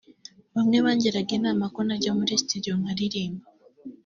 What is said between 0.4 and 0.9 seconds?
bamwe